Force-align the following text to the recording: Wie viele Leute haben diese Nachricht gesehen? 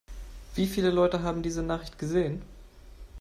Wie 0.55 0.65
viele 0.65 0.89
Leute 0.89 1.21
haben 1.21 1.43
diese 1.43 1.61
Nachricht 1.61 1.99
gesehen? 1.99 2.41